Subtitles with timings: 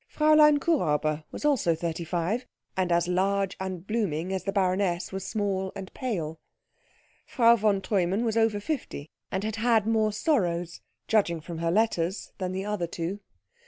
[0.11, 5.23] Fräulein Kuhräuber was also thirty five, and as large and blooming as the baroness was
[5.27, 6.39] small and pale.
[7.27, 12.31] Frau von Treumann was over fifty, and had had more sorrows, judging from her letters,
[12.39, 13.19] than the other two.